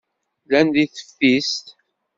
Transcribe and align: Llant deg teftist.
Llant 0.45 0.73
deg 0.75 0.89
teftist. 0.91 1.65